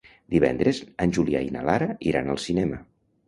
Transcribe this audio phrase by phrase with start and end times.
[0.35, 2.81] Divendres en Julià i na Lara iran al cinema.